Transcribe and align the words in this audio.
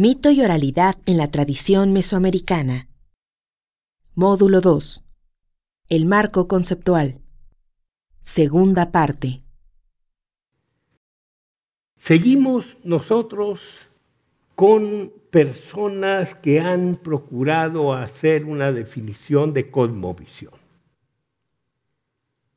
Mito 0.00 0.30
y 0.30 0.40
oralidad 0.42 0.94
en 1.06 1.16
la 1.16 1.28
tradición 1.28 1.92
mesoamericana. 1.92 2.88
Módulo 4.14 4.60
2. 4.60 5.02
El 5.88 6.06
marco 6.06 6.46
conceptual. 6.46 7.20
Segunda 8.20 8.92
parte. 8.92 9.42
Seguimos 11.96 12.78
nosotros 12.84 13.60
con 14.58 15.12
personas 15.30 16.34
que 16.34 16.58
han 16.58 16.96
procurado 16.96 17.94
hacer 17.94 18.44
una 18.44 18.72
definición 18.72 19.54
de 19.54 19.70
cosmovisión. 19.70 20.54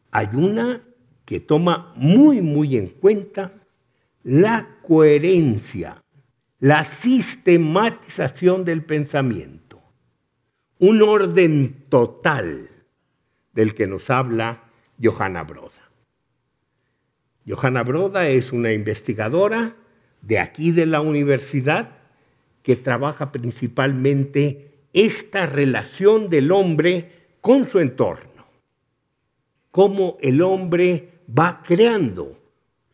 Hay 0.09 0.29
una 0.33 0.81
que 1.25 1.39
toma 1.39 1.93
muy, 1.95 2.41
muy 2.41 2.75
en 2.75 2.87
cuenta 2.87 3.53
la 4.23 4.79
coherencia 4.81 6.01
la 6.57 6.85
sistematización 6.85 8.65
del 8.65 8.83
pensamiento, 8.83 9.79
un 10.79 11.03
orden 11.03 11.85
total 11.87 12.67
del 13.53 13.75
que 13.75 13.85
nos 13.85 14.09
habla 14.09 14.63
Johanna 14.99 15.43
Broda. 15.43 15.91
Johanna 17.47 17.83
Broda 17.83 18.27
es 18.27 18.51
una 18.51 18.73
investigadora 18.73 19.75
de 20.21 20.39
aquí 20.39 20.71
de 20.71 20.85
la 20.85 21.01
universidad 21.01 21.89
que 22.63 22.75
trabaja 22.75 23.31
principalmente 23.31 24.71
esta 24.93 25.45
relación 25.45 26.29
del 26.29 26.51
hombre 26.51 27.11
con 27.41 27.67
su 27.69 27.79
entorno, 27.79 28.45
cómo 29.71 30.17
el 30.21 30.41
hombre 30.41 31.09
va 31.27 31.63
creando 31.65 32.37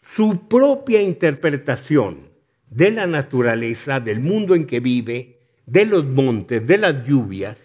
su 0.02 0.48
propia 0.48 1.02
interpretación 1.02 2.30
de 2.70 2.92
la 2.92 3.08
naturaleza, 3.08 4.00
del 4.00 4.20
mundo 4.20 4.56
en 4.56 4.66
que 4.66 4.80
vive, 4.80 5.40
de 5.66 5.86
los 5.86 6.06
montes, 6.06 6.66
de 6.66 6.78
las 6.78 7.06
lluvias, 7.06 7.58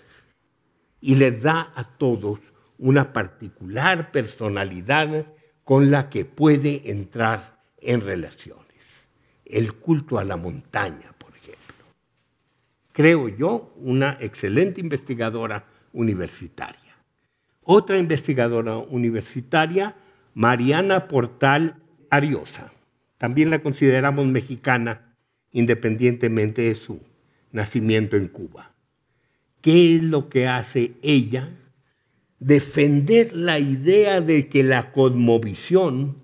y 1.00 1.16
le 1.16 1.32
da 1.32 1.72
a 1.74 1.84
todos 1.84 2.40
una 2.78 3.12
particular 3.12 4.10
personalidad 4.10 5.26
con 5.64 5.90
la 5.90 6.10
que 6.10 6.24
puede 6.24 6.90
entrar 6.90 7.60
en 7.80 8.00
relaciones. 8.00 8.61
El 9.52 9.74
culto 9.74 10.18
a 10.18 10.24
la 10.24 10.36
montaña, 10.36 11.12
por 11.16 11.30
ejemplo. 11.36 11.86
Creo 12.90 13.28
yo, 13.28 13.72
una 13.76 14.16
excelente 14.20 14.80
investigadora 14.80 15.64
universitaria. 15.92 16.96
Otra 17.62 17.98
investigadora 17.98 18.76
universitaria, 18.78 19.94
Mariana 20.34 21.06
Portal 21.06 21.76
Ariosa 22.10 22.72
también 23.22 23.50
la 23.50 23.60
consideramos 23.60 24.26
mexicana 24.26 25.14
independientemente 25.52 26.62
de 26.62 26.74
su 26.74 26.98
nacimiento 27.52 28.16
en 28.16 28.26
Cuba. 28.26 28.72
¿Qué 29.60 29.94
es 29.94 30.02
lo 30.02 30.28
que 30.28 30.48
hace 30.48 30.94
ella? 31.02 31.48
Defender 32.40 33.32
la 33.32 33.60
idea 33.60 34.20
de 34.20 34.48
que 34.48 34.64
la 34.64 34.90
cosmovisión 34.90 36.16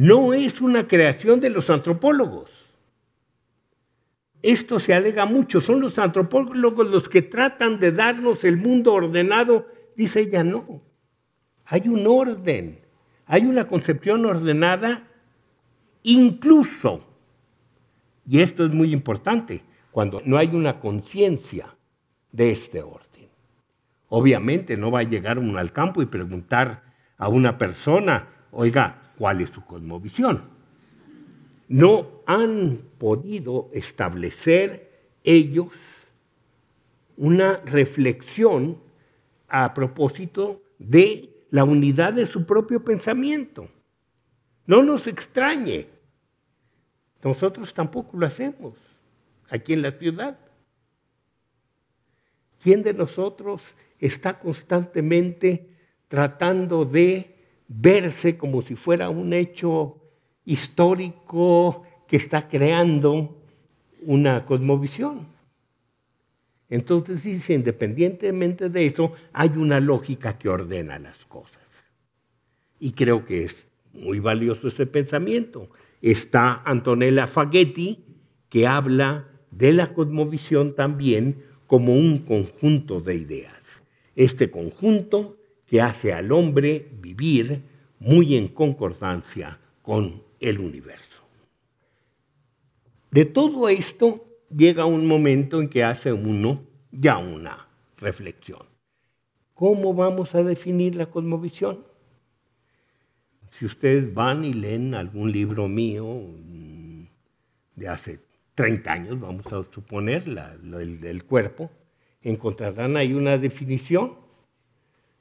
no 0.00 0.32
es 0.32 0.60
una 0.62 0.88
creación 0.88 1.40
de 1.40 1.50
los 1.50 1.68
antropólogos. 1.68 2.50
Esto 4.42 4.80
se 4.80 4.94
alega 4.94 5.26
mucho, 5.26 5.60
son 5.60 5.80
los 5.80 5.98
antropólogos 5.98 6.88
los 6.88 7.08
que 7.08 7.20
tratan 7.20 7.78
de 7.78 7.92
darnos 7.92 8.44
el 8.44 8.56
mundo 8.56 8.94
ordenado. 8.94 9.68
Dice 9.94 10.20
ella, 10.20 10.42
no, 10.42 10.80
hay 11.66 11.88
un 11.88 12.06
orden, 12.06 12.80
hay 13.26 13.44
una 13.44 13.68
concepción 13.68 14.24
ordenada 14.24 15.06
Incluso, 16.02 17.06
y 18.26 18.40
esto 18.40 18.64
es 18.64 18.72
muy 18.72 18.92
importante, 18.92 19.62
cuando 19.90 20.22
no 20.24 20.38
hay 20.38 20.48
una 20.48 20.80
conciencia 20.80 21.76
de 22.32 22.52
este 22.52 22.82
orden. 22.82 23.28
Obviamente 24.08 24.76
no 24.76 24.90
va 24.90 25.00
a 25.00 25.04
llegar 25.04 25.38
uno 25.38 25.58
al 25.58 25.72
campo 25.72 26.00
y 26.00 26.06
preguntar 26.06 26.84
a 27.18 27.28
una 27.28 27.58
persona, 27.58 28.28
oiga, 28.50 28.99
¿cuál 29.20 29.42
es 29.42 29.50
su 29.50 29.62
cosmovisión? 29.62 30.42
No 31.68 32.22
han 32.24 32.80
podido 32.96 33.68
establecer 33.74 35.10
ellos 35.22 35.74
una 37.18 37.58
reflexión 37.58 38.78
a 39.46 39.74
propósito 39.74 40.62
de 40.78 41.44
la 41.50 41.64
unidad 41.64 42.14
de 42.14 42.24
su 42.24 42.46
propio 42.46 42.82
pensamiento. 42.82 43.68
No 44.64 44.82
nos 44.82 45.06
extrañe. 45.06 45.86
Nosotros 47.22 47.74
tampoco 47.74 48.16
lo 48.16 48.24
hacemos 48.24 48.72
aquí 49.50 49.74
en 49.74 49.82
la 49.82 49.90
ciudad. 49.90 50.38
¿Quién 52.62 52.82
de 52.82 52.94
nosotros 52.94 53.60
está 53.98 54.38
constantemente 54.38 55.76
tratando 56.08 56.86
de 56.86 57.39
verse 57.72 58.36
como 58.36 58.62
si 58.62 58.74
fuera 58.74 59.08
un 59.08 59.32
hecho 59.32 59.96
histórico 60.44 61.84
que 62.08 62.16
está 62.16 62.48
creando 62.48 63.38
una 64.02 64.44
cosmovisión? 64.44 65.28
Entonces 66.68 67.22
dice, 67.22 67.54
independientemente 67.54 68.68
de 68.68 68.86
eso, 68.86 69.12
hay 69.32 69.50
una 69.50 69.80
lógica 69.80 70.36
que 70.38 70.48
ordena 70.48 70.98
las 70.98 71.24
cosas. 71.24 71.58
Y 72.78 72.92
creo 72.92 73.24
que 73.24 73.44
es 73.44 73.56
muy 73.92 74.20
valioso 74.20 74.68
ese 74.68 74.86
pensamiento. 74.86 75.68
Está 76.00 76.62
Antonella 76.64 77.26
Faghetti, 77.26 78.04
que 78.48 78.66
habla 78.66 79.28
de 79.50 79.72
la 79.72 79.92
cosmovisión 79.92 80.74
también 80.74 81.44
como 81.66 81.92
un 81.92 82.18
conjunto 82.18 83.00
de 83.00 83.16
ideas. 83.16 83.54
Este 84.14 84.50
conjunto 84.50 85.39
que 85.70 85.80
hace 85.80 86.12
al 86.12 86.32
hombre 86.32 86.88
vivir 87.00 87.62
muy 88.00 88.34
en 88.34 88.48
concordancia 88.48 89.56
con 89.82 90.20
el 90.40 90.58
universo. 90.58 91.22
De 93.12 93.24
todo 93.24 93.68
esto 93.68 94.26
llega 94.50 94.84
un 94.84 95.06
momento 95.06 95.60
en 95.60 95.68
que 95.68 95.84
hace 95.84 96.12
uno 96.12 96.64
ya 96.90 97.18
una 97.18 97.68
reflexión. 97.98 98.66
¿Cómo 99.54 99.94
vamos 99.94 100.34
a 100.34 100.42
definir 100.42 100.96
la 100.96 101.06
cosmovisión? 101.06 101.84
Si 103.56 103.64
ustedes 103.64 104.12
van 104.12 104.44
y 104.44 104.52
leen 104.52 104.94
algún 104.94 105.30
libro 105.30 105.68
mío 105.68 106.04
mm, 106.04 107.04
de 107.76 107.88
hace 107.88 108.18
30 108.56 108.92
años, 108.92 109.20
vamos 109.20 109.46
a 109.52 109.64
suponer, 109.72 110.24
el 110.26 111.00
del 111.00 111.24
cuerpo, 111.24 111.70
encontrarán 112.22 112.96
ahí 112.96 113.12
una 113.14 113.38
definición. 113.38 114.29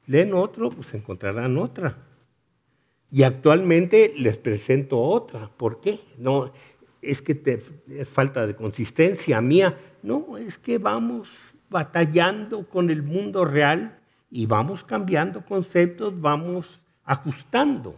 Leen 0.09 0.33
otro, 0.33 0.71
pues 0.71 0.91
encontrarán 0.95 1.55
otra. 1.59 1.95
Y 3.11 3.21
actualmente 3.21 4.11
les 4.17 4.37
presento 4.37 4.99
otra. 4.99 5.51
¿Por 5.55 5.81
qué? 5.81 5.99
No, 6.17 6.51
es 6.99 7.21
que 7.21 7.35
te, 7.35 7.61
es 7.91 8.09
falta 8.09 8.47
de 8.47 8.55
consistencia 8.55 9.39
mía. 9.39 9.77
No, 10.01 10.35
es 10.35 10.57
que 10.57 10.79
vamos 10.79 11.29
batallando 11.69 12.67
con 12.67 12.89
el 12.89 13.03
mundo 13.03 13.45
real 13.45 13.99
y 14.31 14.47
vamos 14.47 14.83
cambiando 14.83 15.45
conceptos, 15.45 16.19
vamos 16.19 16.81
ajustando. 17.03 17.95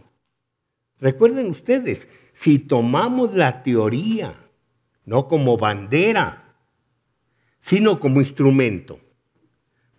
Recuerden 1.00 1.46
ustedes, 1.46 2.06
si 2.34 2.58
tomamos 2.58 3.34
la 3.34 3.62
teoría 3.62 4.34
no 5.06 5.28
como 5.28 5.56
bandera, 5.56 6.44
sino 7.60 7.98
como 7.98 8.20
instrumento, 8.20 9.00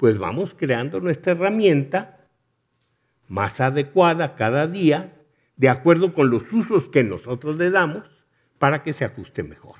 pues 0.03 0.17
vamos 0.17 0.53
creando 0.53 0.99
nuestra 0.99 1.31
herramienta 1.31 2.27
más 3.29 3.61
adecuada 3.61 4.35
cada 4.35 4.67
día, 4.67 5.13
de 5.55 5.69
acuerdo 5.69 6.13
con 6.13 6.29
los 6.29 6.51
usos 6.51 6.89
que 6.89 7.05
nosotros 7.05 7.57
le 7.57 7.69
damos, 7.69 8.03
para 8.59 8.83
que 8.83 8.91
se 8.91 9.05
ajuste 9.05 9.43
mejor. 9.43 9.77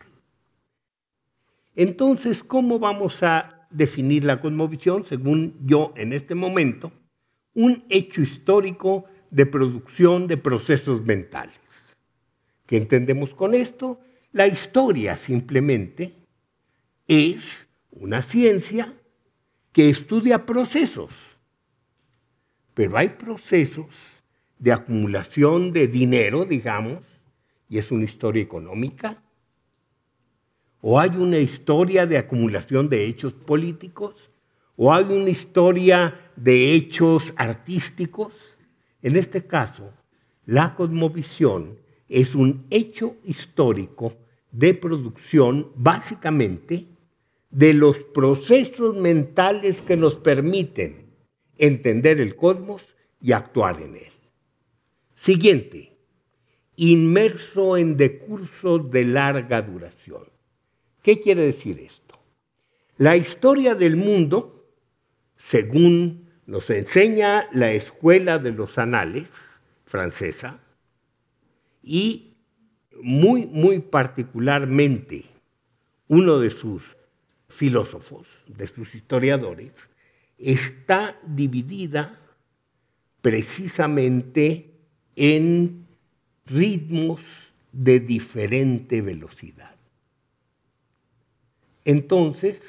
Entonces, 1.76 2.42
¿cómo 2.42 2.80
vamos 2.80 3.22
a 3.22 3.68
definir 3.70 4.24
la 4.24 4.40
cosmovisión? 4.40 5.04
Según 5.04 5.58
yo 5.66 5.94
en 5.98 6.14
este 6.14 6.36
momento, 6.36 6.94
un 7.54 7.84
hecho 7.90 8.22
histórico 8.22 9.04
de 9.30 9.46
producción 9.46 10.28
de 10.28 10.38
procesos 10.38 11.04
mentales. 11.04 11.60
¿Qué 12.66 12.78
entendemos 12.78 13.34
con 13.36 13.56
esto? 13.56 14.00
La 14.32 14.48
historia 14.48 15.18
simplemente 15.18 16.14
es 17.10 17.44
una 17.92 18.22
ciencia 18.22 18.94
que 19.74 19.90
estudia 19.90 20.46
procesos, 20.46 21.10
pero 22.74 22.96
hay 22.96 23.10
procesos 23.10 23.88
de 24.60 24.72
acumulación 24.72 25.74
de 25.74 25.88
dinero, 25.88 26.46
digamos, 26.46 27.00
y 27.68 27.80
es 27.80 27.92
una 27.92 28.06
historia 28.06 28.44
económica, 28.44 29.22
o 30.80 31.00
hay 31.00 31.10
una 31.18 31.40
historia 31.40 32.06
de 32.06 32.18
acumulación 32.18 32.88
de 32.88 33.06
hechos 33.06 33.34
políticos, 33.34 34.16
o 34.76 34.94
hay 34.94 35.06
una 35.06 35.30
historia 35.30 36.32
de 36.36 36.74
hechos 36.74 37.34
artísticos. 37.36 38.34
En 39.02 39.16
este 39.16 39.46
caso, 39.46 39.92
la 40.46 40.76
cosmovisión 40.76 41.78
es 42.08 42.36
un 42.36 42.66
hecho 42.70 43.16
histórico 43.24 44.14
de 44.52 44.74
producción 44.74 45.72
básicamente 45.76 46.86
de 47.54 47.74
los 47.74 48.00
procesos 48.00 48.96
mentales 48.96 49.84
que 49.84 49.96
nos 49.96 50.16
permiten 50.16 51.06
entender 51.56 52.20
el 52.20 52.36
cosmos 52.36 52.82
y 53.22 53.32
actuar 53.32 53.80
en 53.80 53.96
él. 53.96 54.12
Siguiente, 55.14 55.96
inmerso 56.76 57.78
en 57.78 57.96
decursos 57.96 58.90
de 58.90 59.06
larga 59.06 59.62
duración. 59.62 60.24
¿Qué 61.04 61.22
quiere 61.22 61.44
decir 61.44 61.80
esto? 61.80 62.20
La 62.98 63.16
historia 63.16 63.76
del 63.76 63.98
mundo, 63.98 64.68
según 65.38 66.30
nos 66.48 66.72
enseña 66.72 67.48
la 67.54 67.72
escuela 67.72 68.40
de 68.40 68.52
los 68.52 68.80
anales 68.80 69.30
francesa, 69.86 70.60
y 71.84 72.34
muy, 73.00 73.46
muy 73.46 73.78
particularmente 73.78 75.26
uno 76.08 76.40
de 76.40 76.50
sus 76.50 76.82
filósofos, 77.54 78.28
de 78.48 78.68
sus 78.68 78.94
historiadores, 78.96 79.72
está 80.38 81.18
dividida 81.26 82.20
precisamente 83.22 84.72
en 85.16 85.86
ritmos 86.46 87.22
de 87.72 88.00
diferente 88.00 89.02
velocidad. 89.02 89.76
Entonces, 91.86 92.60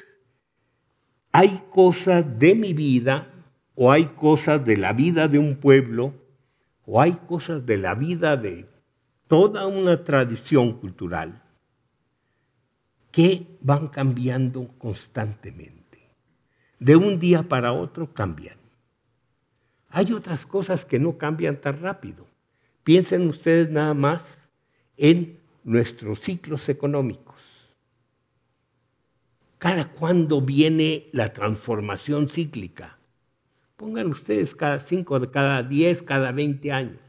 hay 1.31 1.63
cosas 1.69 2.39
de 2.39 2.55
mi 2.55 2.73
vida 2.73 3.27
o 3.75 3.91
hay 3.91 4.05
cosas 4.05 4.63
de 4.65 4.77
la 4.77 4.93
vida 4.93 5.27
de 5.27 5.39
un 5.39 5.55
pueblo 5.55 6.13
o 6.85 7.01
hay 7.01 7.13
cosas 7.27 7.65
de 7.65 7.77
la 7.77 7.95
vida 7.95 8.37
de 8.37 8.65
toda 9.27 9.67
una 9.67 10.03
tradición 10.03 10.73
cultural 10.79 11.41
que 13.15 13.47
van 13.61 13.87
cambiando 13.87 14.67
constantemente. 14.77 16.09
De 16.79 16.97
un 16.97 17.17
día 17.17 17.43
para 17.43 17.71
otro 17.71 18.13
cambian. 18.13 18.57
Hay 19.87 20.11
otras 20.11 20.45
cosas 20.45 20.83
que 20.83 20.99
no 20.99 21.17
cambian 21.17 21.61
tan 21.61 21.79
rápido. 21.79 22.27
Piensen 22.83 23.29
ustedes 23.29 23.69
nada 23.69 23.93
más 23.93 24.25
en 24.97 25.39
nuestros 25.63 26.19
ciclos 26.19 26.67
económicos. 26.67 27.37
¿Cada 29.59 29.93
cuándo 29.93 30.41
viene 30.41 31.07
la 31.13 31.31
transformación 31.31 32.27
cíclica? 32.27 32.97
Pongan 33.77 34.07
ustedes 34.07 34.53
cada 34.53 34.81
cinco, 34.81 35.31
cada 35.31 35.63
diez, 35.63 36.01
cada 36.01 36.33
veinte 36.33 36.73
años. 36.73 36.99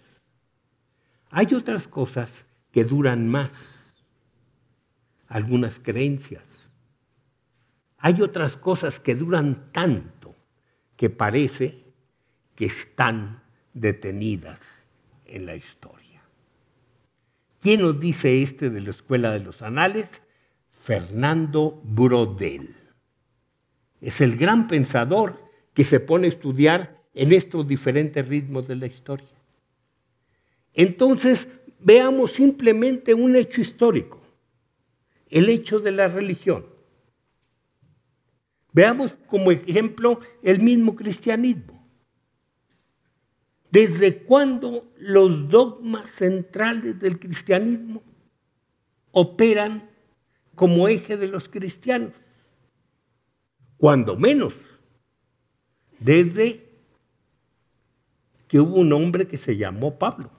Hay 1.30 1.52
otras 1.52 1.88
cosas 1.88 2.30
que 2.70 2.84
duran 2.84 3.26
más, 3.26 3.75
algunas 5.28 5.78
creencias. 5.78 6.44
Hay 7.98 8.22
otras 8.22 8.56
cosas 8.56 9.00
que 9.00 9.14
duran 9.14 9.70
tanto 9.72 10.34
que 10.96 11.10
parece 11.10 11.84
que 12.54 12.66
están 12.66 13.42
detenidas 13.74 14.60
en 15.26 15.46
la 15.46 15.54
historia. 15.54 16.22
¿Quién 17.60 17.80
nos 17.80 17.98
dice 17.98 18.42
este 18.42 18.70
de 18.70 18.80
la 18.80 18.90
Escuela 18.90 19.32
de 19.32 19.40
los 19.40 19.62
Anales? 19.62 20.22
Fernando 20.70 21.80
Brodel. 21.82 22.76
Es 24.00 24.20
el 24.20 24.36
gran 24.36 24.68
pensador 24.68 25.40
que 25.74 25.84
se 25.84 25.98
pone 26.00 26.26
a 26.26 26.30
estudiar 26.30 27.02
en 27.12 27.32
estos 27.32 27.66
diferentes 27.66 28.28
ritmos 28.28 28.68
de 28.68 28.76
la 28.76 28.86
historia. 28.86 29.26
Entonces, 30.74 31.48
veamos 31.80 32.32
simplemente 32.32 33.14
un 33.14 33.34
hecho 33.34 33.60
histórico, 33.60 34.20
el 35.30 35.48
hecho 35.48 35.80
de 35.80 35.92
la 35.92 36.08
religión. 36.08 36.66
Veamos 38.72 39.16
como 39.26 39.50
ejemplo 39.50 40.20
el 40.42 40.60
mismo 40.60 40.94
cristianismo. 40.94 41.76
¿Desde 43.70 44.22
cuándo 44.22 44.92
los 44.98 45.48
dogmas 45.48 46.10
centrales 46.10 47.00
del 47.00 47.18
cristianismo 47.18 48.02
operan 49.12 49.90
como 50.54 50.88
eje 50.88 51.16
de 51.16 51.26
los 51.26 51.48
cristianos? 51.48 52.12
Cuando 53.76 54.16
menos, 54.16 54.54
desde 55.98 56.66
que 58.48 58.60
hubo 58.60 58.76
un 58.76 58.92
hombre 58.92 59.26
que 59.26 59.36
se 59.36 59.56
llamó 59.56 59.98
Pablo 59.98 60.30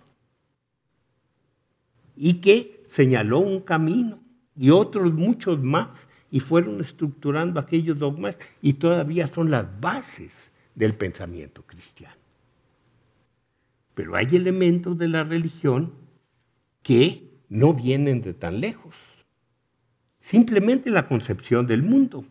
y 2.16 2.36
que 2.36 2.86
señaló 2.90 3.40
un 3.40 3.60
camino 3.60 4.27
y 4.57 4.69
otros 4.69 5.13
muchos 5.13 5.62
más 5.62 5.88
y 6.30 6.39
fueron 6.39 6.81
estructurando 6.81 7.59
aquellos 7.59 8.00
dogmas 8.00 8.38
y 8.62 8.74
todavía 8.74 9.27
son 9.27 9.51
las 9.51 9.80
bases 9.80 10.31
del 10.75 10.95
pensamiento 10.95 11.63
cristiano. 11.63 12.15
Pero 13.94 14.15
hay 14.15 14.27
elementos 14.33 14.98
de 14.98 15.07
la 15.07 15.24
religión 15.24 15.94
que 16.83 17.39
no 17.50 17.74
vienen 17.74 18.21
de 18.21 18.33
tan 18.33 18.59
lejos. 18.59 18.95
Simplemente 20.21 20.89
la 20.89 21.07
concepción 21.07 21.65
del 21.65 21.83
mundo. 21.83 22.25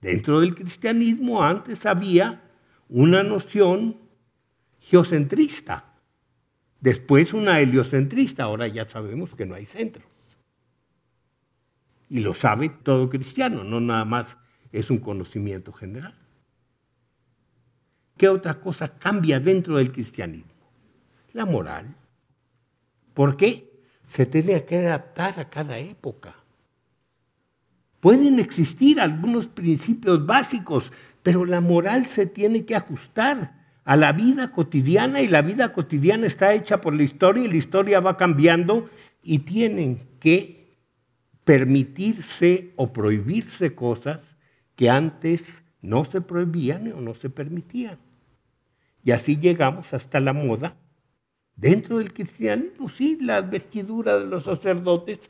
Dentro 0.00 0.40
del 0.40 0.54
cristianismo 0.54 1.42
antes 1.42 1.86
había 1.86 2.42
una 2.88 3.22
noción 3.22 3.96
geocentrista 4.80 5.96
Después 6.80 7.32
una 7.32 7.60
heliocentrista, 7.60 8.44
ahora 8.44 8.68
ya 8.68 8.88
sabemos 8.88 9.34
que 9.34 9.46
no 9.46 9.54
hay 9.54 9.66
centros. 9.66 10.04
Y 12.08 12.20
lo 12.20 12.34
sabe 12.34 12.68
todo 12.68 13.10
cristiano, 13.10 13.64
no 13.64 13.80
nada 13.80 14.04
más 14.04 14.36
es 14.72 14.90
un 14.90 14.98
conocimiento 14.98 15.72
general. 15.72 16.14
¿Qué 18.16 18.28
otra 18.28 18.60
cosa 18.60 18.96
cambia 18.98 19.40
dentro 19.40 19.76
del 19.76 19.92
cristianismo? 19.92 20.52
La 21.32 21.44
moral. 21.44 21.94
¿Por 23.12 23.36
qué? 23.36 23.70
Se 24.08 24.24
tiene 24.24 24.64
que 24.64 24.78
adaptar 24.78 25.38
a 25.38 25.50
cada 25.50 25.78
época. 25.78 26.34
Pueden 28.00 28.38
existir 28.38 29.00
algunos 29.00 29.48
principios 29.48 30.24
básicos, 30.24 30.92
pero 31.22 31.44
la 31.44 31.60
moral 31.60 32.06
se 32.06 32.26
tiene 32.26 32.64
que 32.64 32.76
ajustar 32.76 33.66
a 33.84 33.96
la 33.96 34.12
vida 34.12 34.52
cotidiana 34.52 35.20
y 35.20 35.28
la 35.28 35.42
vida 35.42 35.72
cotidiana 35.72 36.26
está 36.26 36.54
hecha 36.54 36.80
por 36.80 36.94
la 36.94 37.02
historia 37.02 37.44
y 37.44 37.48
la 37.48 37.56
historia 37.56 38.00
va 38.00 38.16
cambiando 38.16 38.88
y 39.22 39.40
tienen 39.40 40.00
que 40.20 40.55
permitirse 41.46 42.72
o 42.74 42.92
prohibirse 42.92 43.72
cosas 43.72 44.20
que 44.74 44.90
antes 44.90 45.44
no 45.80 46.04
se 46.04 46.20
prohibían 46.20 46.92
o 46.92 47.00
no 47.00 47.14
se 47.14 47.30
permitían. 47.30 47.98
Y 49.04 49.12
así 49.12 49.36
llegamos 49.36 49.94
hasta 49.94 50.18
la 50.18 50.32
moda. 50.32 50.76
Dentro 51.54 51.98
del 51.98 52.12
cristianismo, 52.12 52.88
sí, 52.88 53.16
las 53.20 53.48
vestiduras 53.48 54.18
de 54.18 54.26
los 54.26 54.42
sacerdotes, 54.42 55.20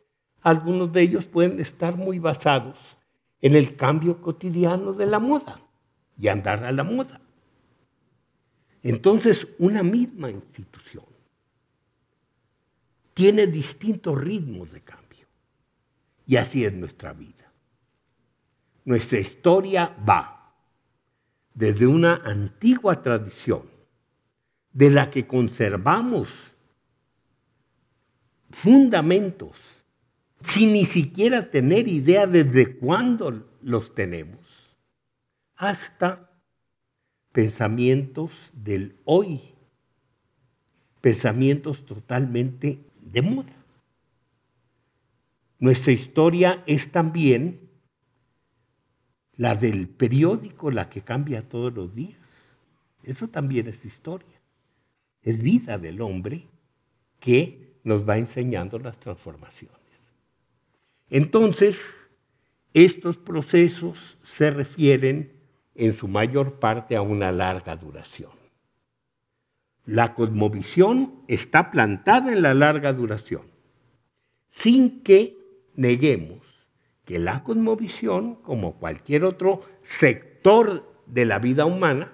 algunos 0.41 0.91
de 0.91 1.03
ellos 1.03 1.27
pueden 1.27 1.61
estar 1.61 1.95
muy 1.95 2.19
basados 2.19 2.79
en 3.43 3.55
el 3.55 3.77
cambio 3.77 4.23
cotidiano 4.23 4.95
de 4.95 5.05
la 5.05 5.19
moda 5.19 5.61
y 6.19 6.29
andar 6.29 6.65
a 6.65 6.73
la 6.73 6.83
moda. 6.83 7.21
Entonces, 8.83 9.47
una 9.59 9.83
misma 9.83 10.31
institución 10.31 11.05
tiene 13.13 13.47
distintos 13.47 14.19
ritmos 14.19 14.73
de 14.73 14.81
cambio. 14.81 15.06
Y 16.27 16.37
así 16.37 16.65
es 16.65 16.73
nuestra 16.73 17.13
vida. 17.13 17.53
Nuestra 18.85 19.19
historia 19.19 19.97
va 20.09 20.53
desde 21.55 21.87
una 21.87 22.17
antigua 22.17 23.03
tradición 23.03 23.63
de 24.73 24.91
la 24.91 25.11
que 25.11 25.27
conservamos 25.27 26.29
fundamentos 28.51 29.57
sin 30.45 30.73
ni 30.73 30.85
siquiera 30.85 31.51
tener 31.51 31.89
idea 31.89 32.27
desde 32.27 32.77
cuándo 32.77 33.49
los 33.63 33.95
tenemos, 33.95 34.39
hasta 35.57 36.31
pensamientos 37.33 38.31
del 38.53 38.97
hoy, 39.05 39.41
pensamientos 41.01 41.85
totalmente 41.85 42.79
de 43.01 43.23
moda. 43.23 43.53
Nuestra 45.59 45.93
historia 45.93 46.63
es 46.67 46.91
también 46.93 47.61
la 49.37 49.55
del 49.55 49.89
periódico, 49.89 50.71
la 50.71 50.89
que 50.89 51.03
cambia 51.03 51.49
todos 51.49 51.73
los 51.73 51.95
días. 51.95 52.19
Eso 53.03 53.29
también 53.29 53.69
es 53.69 53.85
historia. 53.85 54.41
Es 55.23 55.41
vida 55.41 55.79
del 55.79 56.01
hombre 56.01 56.47
que 57.21 57.79
nos 57.85 58.09
va 58.09 58.19
enseñando 58.19 58.79
las 58.79 58.99
transformaciones. 58.99 59.77
Entonces, 61.09 61.79
estos 62.75 63.17
procesos 63.17 64.19
se 64.23 64.51
refieren 64.51 65.33
en 65.75 65.95
su 65.95 66.09
mayor 66.09 66.59
parte 66.59 66.97
a 66.97 67.03
una 67.03 67.31
larga 67.33 67.77
duración. 67.77 68.31
La 69.85 70.15
cosmovisión 70.15 71.23
está 71.29 71.71
plantada 71.71 72.33
en 72.33 72.43
la 72.43 72.55
larga 72.55 72.93
duración, 72.93 73.43
sin 74.51 75.03
que 75.03 75.37
neguemos 75.77 76.41
que 77.05 77.19
la 77.19 77.45
cosmovisión, 77.45 78.35
como 78.37 78.79
cualquier 78.79 79.25
otro 79.25 79.61
sector 79.83 80.85
de 81.07 81.25
la 81.25 81.39
vida 81.39 81.65
humana, 81.65 82.13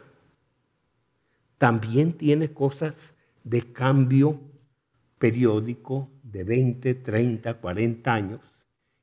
también 1.56 2.12
tiene 2.12 2.52
cosas 2.52 3.14
de 3.44 3.72
cambio 3.72 4.40
periódico 5.18 6.10
de 6.22 6.44
20, 6.44 6.94
30, 6.94 7.54
40 7.54 8.12
años 8.12 8.40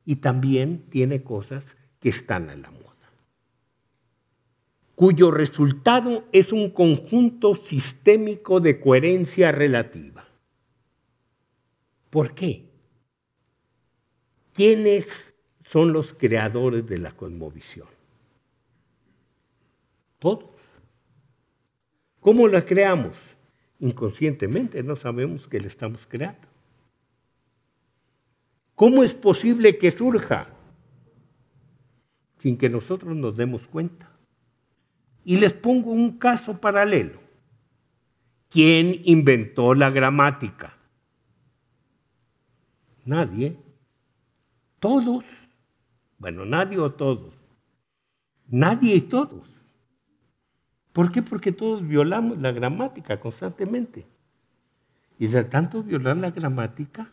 y 0.06 0.18
también 0.18 0.86
tiene 0.90 1.24
cosas 1.24 1.64
que 2.00 2.10
están 2.10 2.50
en 2.50 2.62
la 2.62 2.72
moda, 2.72 2.86
cuyo 4.96 5.32
resultado 5.32 6.26
es 6.32 6.52
un 6.52 6.70
conjunto 6.72 7.56
sistémico 7.56 8.60
de 8.60 8.80
coherencia 8.80 9.52
relativa. 9.52 10.28
¿Por 12.10 12.34
qué? 12.34 12.69
¿Quiénes 14.60 15.34
son 15.64 15.94
los 15.94 16.12
creadores 16.12 16.86
de 16.86 16.98
la 16.98 17.14
cosmovisión? 17.14 17.88
Todos. 20.20 20.50
¿Cómo 22.20 22.46
la 22.50 22.66
creamos? 22.66 23.14
Inconscientemente 23.80 24.84
no 24.84 24.98
sabemos 24.98 25.48
que 25.48 25.62
la 25.62 25.68
estamos 25.68 26.06
creando. 26.06 26.46
¿Cómo 28.76 29.02
es 29.06 29.14
posible 29.14 29.78
que 29.78 29.92
surja? 29.92 30.50
Sin 32.40 32.58
que 32.58 32.68
nosotros 32.68 33.16
nos 33.16 33.38
demos 33.38 33.66
cuenta. 33.66 34.12
Y 35.24 35.38
les 35.38 35.54
pongo 35.54 35.92
un 35.92 36.18
caso 36.18 36.60
paralelo. 36.60 37.22
¿Quién 38.50 39.04
inventó 39.06 39.74
la 39.74 39.90
gramática? 39.90 40.76
Nadie. 43.06 43.69
Todos. 44.80 45.24
Bueno, 46.18 46.46
nadie 46.46 46.80
o 46.80 46.92
todos. 46.92 47.34
Nadie 48.48 48.96
y 48.96 49.02
todos. 49.02 49.48
¿Por 50.94 51.12
qué? 51.12 51.22
Porque 51.22 51.52
todos 51.52 51.88
violamos 51.88 52.40
la 52.40 52.52
gramática 52.52 53.20
constantemente. 53.20 54.06
Y 55.20 55.28
de 55.28 55.44
tanto 55.44 55.84
violar 55.84 56.18
la 56.18 56.32
gramática, 56.32 57.10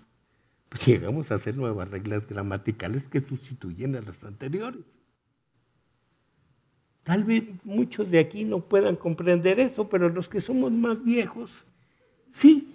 pues 0.68 0.86
llegamos 0.86 1.30
a 1.30 1.34
hacer 1.34 1.56
nuevas 1.56 1.90
reglas 1.90 2.26
gramaticales 2.26 3.04
que 3.04 3.20
sustituyen 3.20 3.96
a 3.96 4.00
las 4.00 4.22
anteriores. 4.24 4.84
Tal 7.02 7.22
vez 7.22 7.44
muchos 7.62 8.10
de 8.10 8.18
aquí 8.18 8.44
no 8.44 8.60
puedan 8.60 8.96
comprender 8.96 9.60
eso, 9.60 9.88
pero 9.88 10.08
los 10.08 10.28
que 10.28 10.40
somos 10.40 10.72
más 10.72 11.04
viejos, 11.04 11.64
sí. 12.32 12.72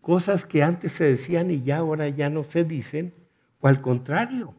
Cosas 0.00 0.44
que 0.44 0.62
antes 0.62 0.92
se 0.92 1.04
decían 1.04 1.50
y 1.50 1.62
ya 1.62 1.78
ahora 1.78 2.08
ya 2.08 2.30
no 2.30 2.42
se 2.42 2.64
dicen, 2.64 3.12
o 3.60 3.68
al 3.68 3.80
contrario, 3.80 4.54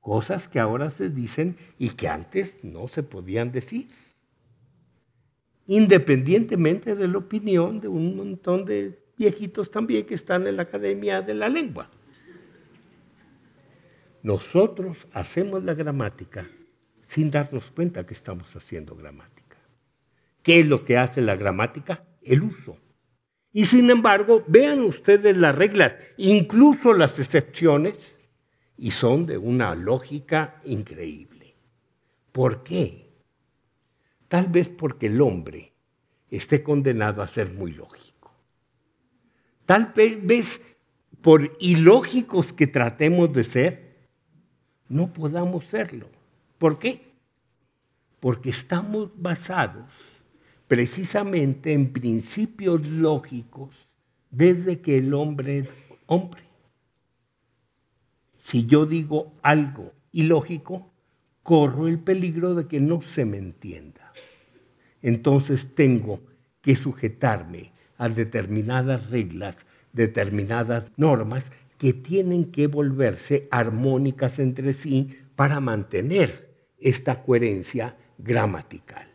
cosas 0.00 0.48
que 0.48 0.60
ahora 0.60 0.90
se 0.90 1.08
dicen 1.08 1.56
y 1.78 1.90
que 1.90 2.08
antes 2.08 2.62
no 2.62 2.88
se 2.88 3.02
podían 3.02 3.52
decir 3.52 3.88
independientemente 5.70 6.96
de 6.96 7.06
la 7.06 7.18
opinión 7.18 7.80
de 7.80 7.86
un 7.86 8.16
montón 8.16 8.64
de 8.64 8.98
viejitos 9.16 9.70
también 9.70 10.04
que 10.04 10.16
están 10.16 10.48
en 10.48 10.56
la 10.56 10.62
Academia 10.62 11.22
de 11.22 11.32
la 11.32 11.48
Lengua. 11.48 11.88
Nosotros 14.20 15.06
hacemos 15.12 15.62
la 15.62 15.74
gramática 15.74 16.48
sin 17.06 17.30
darnos 17.30 17.70
cuenta 17.70 18.04
que 18.04 18.14
estamos 18.14 18.54
haciendo 18.56 18.96
gramática. 18.96 19.58
¿Qué 20.42 20.58
es 20.58 20.66
lo 20.66 20.84
que 20.84 20.98
hace 20.98 21.20
la 21.20 21.36
gramática? 21.36 22.02
El 22.20 22.42
uso. 22.42 22.76
Y 23.52 23.66
sin 23.66 23.90
embargo, 23.90 24.42
vean 24.48 24.80
ustedes 24.80 25.36
las 25.36 25.54
reglas, 25.54 25.94
incluso 26.16 26.94
las 26.94 27.16
excepciones, 27.20 27.94
y 28.80 28.92
son 28.92 29.26
de 29.26 29.36
una 29.36 29.74
lógica 29.74 30.58
increíble. 30.64 31.54
¿Por 32.32 32.62
qué? 32.62 33.10
Tal 34.26 34.46
vez 34.46 34.70
porque 34.70 35.06
el 35.06 35.20
hombre 35.20 35.72
esté 36.30 36.62
condenado 36.62 37.20
a 37.20 37.28
ser 37.28 37.50
muy 37.50 37.72
lógico. 37.72 38.32
Tal 39.66 39.92
vez 40.22 40.62
por 41.20 41.58
ilógicos 41.60 42.54
que 42.54 42.66
tratemos 42.66 43.30
de 43.34 43.44
ser, 43.44 43.96
no 44.88 45.12
podamos 45.12 45.66
serlo. 45.66 46.08
¿Por 46.56 46.78
qué? 46.78 47.02
Porque 48.18 48.48
estamos 48.48 49.10
basados 49.14 49.90
precisamente 50.66 51.74
en 51.74 51.92
principios 51.92 52.80
lógicos 52.86 53.74
desde 54.30 54.80
que 54.80 54.96
el 54.98 55.12
hombre 55.12 55.58
es 55.58 55.68
hombre. 56.06 56.49
Si 58.50 58.66
yo 58.66 58.84
digo 58.84 59.32
algo 59.42 59.92
ilógico, 60.12 60.90
corro 61.42 61.88
el 61.88 61.98
peligro 61.98 62.54
de 62.54 62.66
que 62.66 62.80
no 62.80 63.00
se 63.00 63.24
me 63.24 63.38
entienda 63.38 64.00
entonces 65.02 65.74
tengo 65.74 66.20
que 66.60 66.76
sujetarme 66.76 67.72
a 67.96 68.08
determinadas 68.08 69.10
reglas, 69.10 69.56
determinadas 69.92 70.90
normas 70.96 71.52
que 71.78 71.92
tienen 71.92 72.52
que 72.52 72.66
volverse 72.66 73.48
armónicas 73.50 74.38
entre 74.38 74.72
sí 74.72 75.18
para 75.36 75.60
mantener 75.60 76.50
esta 76.78 77.22
coherencia 77.22 77.96
gramatical. 78.18 79.08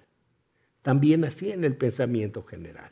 También 0.82 1.24
así 1.24 1.52
en 1.52 1.64
el 1.64 1.76
pensamiento 1.76 2.44
general. 2.44 2.92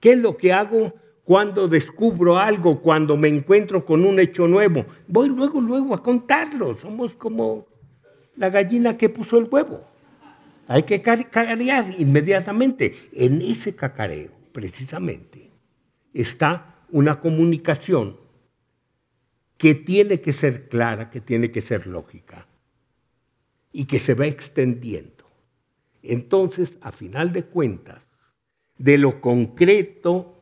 ¿Qué 0.00 0.12
es 0.12 0.18
lo 0.18 0.36
que 0.36 0.52
hago 0.52 0.94
cuando 1.26 1.66
descubro 1.66 2.38
algo, 2.38 2.80
cuando 2.80 3.16
me 3.16 3.26
encuentro 3.26 3.84
con 3.84 4.06
un 4.06 4.20
hecho 4.20 4.46
nuevo? 4.46 4.86
Voy 5.08 5.28
luego, 5.28 5.60
luego 5.60 5.92
a 5.92 6.00
contarlo. 6.00 6.78
Somos 6.78 7.14
como 7.14 7.66
la 8.36 8.48
gallina 8.48 8.96
que 8.96 9.08
puso 9.08 9.36
el 9.36 9.48
huevo. 9.50 9.84
Hay 10.68 10.84
que 10.84 11.02
cacarear 11.02 11.92
inmediatamente. 11.98 13.10
En 13.12 13.42
ese 13.42 13.74
cacareo, 13.74 14.30
precisamente, 14.52 15.50
está 16.14 16.76
una 16.90 17.18
comunicación 17.18 18.18
que 19.58 19.74
tiene 19.74 20.20
que 20.20 20.32
ser 20.32 20.68
clara, 20.68 21.10
que 21.10 21.20
tiene 21.20 21.50
que 21.50 21.60
ser 21.60 21.88
lógica 21.88 22.46
y 23.72 23.86
que 23.86 23.98
se 23.98 24.14
va 24.14 24.28
extendiendo. 24.28 25.24
Entonces, 26.04 26.74
a 26.82 26.92
final 26.92 27.32
de 27.32 27.42
cuentas, 27.42 28.00
de 28.78 28.96
lo 28.96 29.20
concreto, 29.20 30.35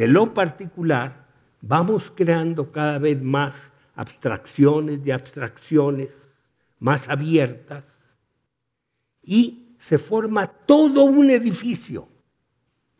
de 0.00 0.08
lo 0.08 0.32
particular, 0.32 1.26
vamos 1.60 2.10
creando 2.16 2.72
cada 2.72 2.96
vez 2.96 3.20
más 3.20 3.52
abstracciones 3.94 5.04
de 5.04 5.12
abstracciones 5.12 6.08
más 6.78 7.06
abiertas 7.06 7.84
y 9.22 9.76
se 9.78 9.98
forma 9.98 10.46
todo 10.46 11.04
un 11.04 11.28
edificio 11.28 12.08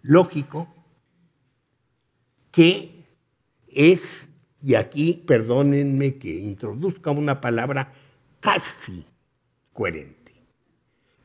lógico 0.03 0.69
que 2.51 3.07
es, 3.67 4.03
y 4.63 4.75
aquí 4.75 5.25
perdónenme 5.27 6.17
que 6.17 6.39
introduzca 6.39 7.13
una 7.13 7.41
palabra 7.41 7.95
casi 8.41 9.07
coherente, 9.73 10.35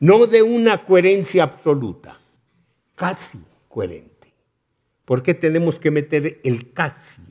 no 0.00 0.26
de 0.26 0.42
una 0.42 0.86
coherencia 0.86 1.42
absoluta, 1.42 2.18
casi 2.94 3.38
coherente. 3.68 4.15
¿Por 5.06 5.22
qué 5.22 5.32
tenemos 5.32 5.78
que 5.78 5.90
meter 5.90 6.40
el 6.44 6.72
casi? 6.74 7.22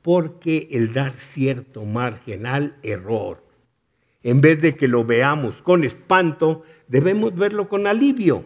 Porque 0.00 0.68
el 0.70 0.94
dar 0.94 1.12
cierto 1.12 1.84
margen 1.84 2.46
al 2.46 2.76
error 2.82 3.50
en 4.22 4.40
vez 4.40 4.60
de 4.60 4.76
que 4.76 4.88
lo 4.88 5.04
veamos 5.04 5.62
con 5.62 5.84
espanto, 5.84 6.62
debemos 6.88 7.34
verlo 7.34 7.68
con 7.68 7.86
alivio. 7.86 8.44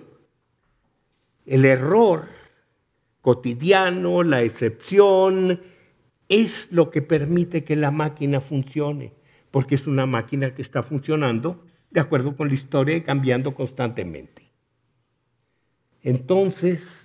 El 1.46 1.64
error 1.64 2.28
cotidiano, 3.20 4.22
la 4.22 4.42
excepción, 4.42 5.60
es 6.28 6.68
lo 6.70 6.90
que 6.90 7.02
permite 7.02 7.64
que 7.64 7.76
la 7.76 7.90
máquina 7.90 8.40
funcione, 8.40 9.12
porque 9.50 9.74
es 9.74 9.86
una 9.86 10.06
máquina 10.06 10.54
que 10.54 10.62
está 10.62 10.82
funcionando 10.82 11.64
de 11.90 12.00
acuerdo 12.00 12.36
con 12.36 12.48
la 12.48 12.54
historia 12.54 12.96
y 12.96 13.02
cambiando 13.02 13.54
constantemente. 13.54 14.42
Entonces, 16.02 17.03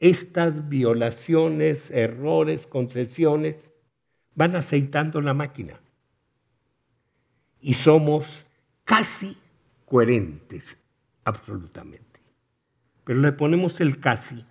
estas 0.00 0.68
violaciones, 0.68 1.90
errores, 1.90 2.66
concesiones, 2.66 3.72
van 4.34 4.56
aceitando 4.56 5.20
la 5.20 5.34
máquina 5.34 5.80
y 7.60 7.74
somos 7.74 8.46
casi 8.84 9.36
coherentes, 9.84 10.76
absolutamente. 11.24 12.20
Pero 13.04 13.20
le 13.20 13.32
ponemos 13.32 13.80
el 13.80 13.98
casi 13.98 14.44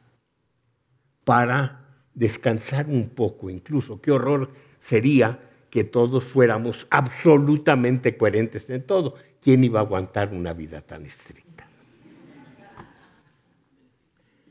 para 1.24 1.86
descansar 2.14 2.88
un 2.88 3.10
poco, 3.10 3.50
incluso. 3.50 4.02
Qué 4.02 4.12
horror 4.12 4.52
sería 4.80 5.40
que 5.70 5.84
todos 5.84 6.24
fuéramos 6.24 6.88
absolutamente 6.90 8.18
coherentes 8.18 8.70
en 8.70 8.84
todo. 8.84 9.16
¿quién 9.46 9.64
iba 9.64 9.80
a 9.80 9.84
aguantar 9.84 10.34
una 10.34 10.54
vida 10.54 10.82
tan 10.82 11.06
estricta? 11.06 11.68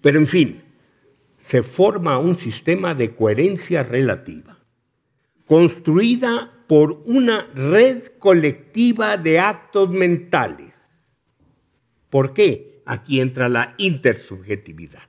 Pero 0.01 0.21
en 0.21 0.27
fin, 0.29 0.63
se 1.45 1.63
forma 1.63 2.19
un 2.19 2.39
sistema 2.39 2.95
de 2.95 3.15
coherencia 3.15 3.83
relativa, 3.83 4.59
construida 5.47 6.51
por 6.67 7.03
una 7.05 7.43
red 7.55 8.07
colectiva 8.19 9.19
de 9.19 9.39
actos 9.39 9.91
mentales. 9.91 10.73
¿Por 12.09 12.33
qué? 12.33 12.83
Aquí 12.87 13.21
entra 13.21 13.51
la 13.51 13.75
intersubjetividad. 13.77 15.03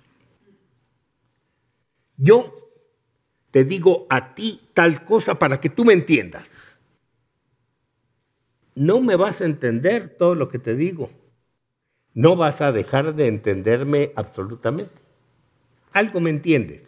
Yo 2.17 2.53
te 3.51 3.63
digo 3.63 4.05
a 4.09 4.35
ti 4.35 4.59
tal 4.73 5.05
cosa 5.05 5.39
para 5.39 5.61
que 5.61 5.69
tú 5.69 5.85
me 5.85 5.93
entiendas. 5.93 6.47
No 8.75 8.99
me 8.99 9.15
vas 9.15 9.39
a 9.39 9.45
entender 9.45 10.17
todo 10.17 10.35
lo 10.35 10.49
que 10.49 10.59
te 10.59 10.75
digo. 10.75 11.09
No 12.13 12.35
vas 12.35 12.59
a 12.59 12.73
dejar 12.73 13.15
de 13.15 13.27
entenderme 13.27 14.11
absolutamente. 14.17 15.04
Algo 15.95 16.19
me 16.19 16.29
entiendes. 16.29 16.81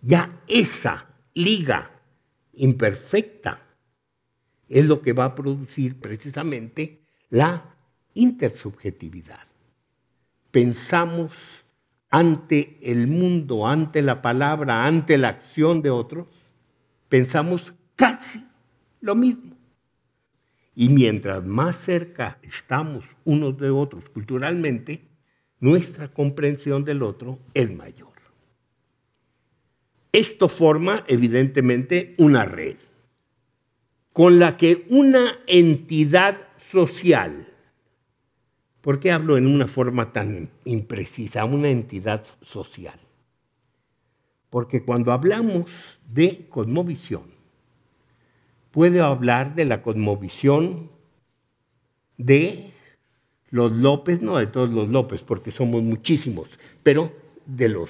Ya 0.00 0.40
esa 0.46 1.08
liga 1.34 1.90
imperfecta 2.52 3.60
es 4.68 4.84
lo 4.84 5.02
que 5.02 5.12
va 5.12 5.24
a 5.24 5.34
producir 5.34 5.98
precisamente 5.98 7.00
la 7.30 7.74
intersubjetividad. 8.14 9.48
Pensamos 10.52 11.32
ante 12.10 12.78
el 12.80 13.08
mundo, 13.08 13.66
ante 13.66 14.02
la 14.02 14.22
palabra, 14.22 14.86
ante 14.86 15.18
la 15.18 15.30
acción 15.30 15.82
de 15.82 15.90
otros, 15.90 16.28
pensamos 17.08 17.74
casi 17.96 18.46
lo 19.00 19.16
mismo. 19.16 19.56
Y 20.76 20.90
mientras 20.90 21.44
más 21.44 21.74
cerca 21.80 22.38
estamos 22.42 23.04
unos 23.24 23.58
de 23.58 23.70
otros 23.70 24.08
culturalmente, 24.10 25.13
nuestra 25.64 26.08
comprensión 26.12 26.84
del 26.84 27.02
otro 27.02 27.38
es 27.54 27.74
mayor. 27.74 28.12
Esto 30.12 30.50
forma 30.50 31.04
evidentemente 31.06 32.14
una 32.18 32.44
red 32.44 32.76
con 34.12 34.38
la 34.38 34.58
que 34.58 34.86
una 34.90 35.38
entidad 35.46 36.36
social, 36.70 37.48
¿por 38.82 39.00
qué 39.00 39.10
hablo 39.10 39.38
en 39.38 39.46
una 39.46 39.66
forma 39.66 40.12
tan 40.12 40.50
imprecisa? 40.66 41.46
Una 41.46 41.70
entidad 41.70 42.26
social. 42.42 43.00
Porque 44.50 44.84
cuando 44.84 45.12
hablamos 45.12 45.70
de 46.12 46.46
cosmovisión, 46.50 47.24
puede 48.70 49.00
hablar 49.00 49.54
de 49.54 49.64
la 49.64 49.80
cosmovisión 49.80 50.90
de 52.18 52.73
los 53.54 53.70
López, 53.70 54.20
no 54.20 54.38
de 54.38 54.48
todos 54.48 54.68
los 54.68 54.88
López, 54.88 55.22
porque 55.22 55.52
somos 55.52 55.80
muchísimos, 55.80 56.48
pero 56.82 57.12
de 57.46 57.68
los 57.68 57.88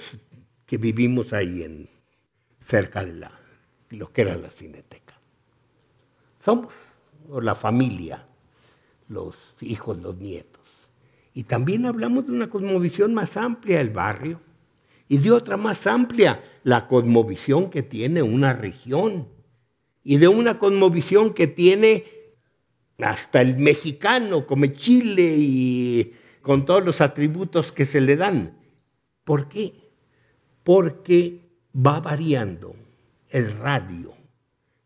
que 0.67 0.77
vivimos 0.77 1.33
ahí 1.33 1.63
en, 1.63 1.89
cerca 2.61 3.03
de 3.03 3.15
la, 3.15 3.33
lo 3.89 4.13
que 4.13 4.21
era 4.21 4.37
la 4.37 4.51
cineteca. 4.51 5.15
Somos 6.45 6.75
la 7.41 7.55
familia, 7.55 8.27
los 9.09 9.39
hijos, 9.63 9.97
los 10.03 10.19
nietos. 10.19 10.61
Y 11.33 11.45
también 11.45 11.87
hablamos 11.87 12.27
de 12.27 12.33
una 12.33 12.51
cosmovisión 12.51 13.15
más 13.15 13.39
amplia, 13.39 13.81
el 13.81 13.89
barrio, 13.89 14.41
y 15.09 15.17
de 15.17 15.31
otra 15.31 15.57
más 15.57 15.87
amplia, 15.87 16.45
la 16.63 16.87
cosmovisión 16.87 17.71
que 17.71 17.83
tiene 17.83 18.23
una 18.23 18.53
región, 18.53 19.29
y 20.03 20.19
de 20.19 20.29
una 20.29 20.59
cosmovisión 20.59 21.33
que 21.33 21.47
tiene 21.47 22.05
hasta 22.99 23.41
el 23.41 23.59
mexicano, 23.59 24.47
como 24.47 24.67
Chile 24.67 25.35
y 25.39 26.13
con 26.43 26.65
todos 26.65 26.85
los 26.85 27.01
atributos 27.01 27.73
que 27.73 27.87
se 27.87 28.01
le 28.01 28.17
dan. 28.17 28.57
¿Por 29.25 29.49
qué? 29.49 29.75
Porque 30.63 31.41
va 31.75 32.01
variando 32.01 32.75
el 33.31 33.57
radio 33.59 34.13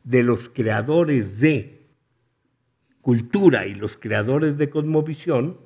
de 0.05 0.23
los 0.23 0.49
creadores 0.49 1.40
de 1.40 1.87
cultura 3.03 3.66
y 3.66 3.75
los 3.75 3.97
creadores 3.97 4.57
de 4.57 4.71
cosmovisión 4.71 5.59